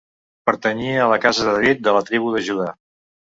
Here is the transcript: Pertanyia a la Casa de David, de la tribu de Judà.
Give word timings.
Pertanyia 0.49 1.03
a 1.03 1.09
la 1.11 1.19
Casa 1.25 1.45
de 1.49 1.53
David, 1.59 1.85
de 1.89 1.93
la 1.99 2.03
tribu 2.09 2.33
de 2.39 2.43
Judà. 2.49 2.67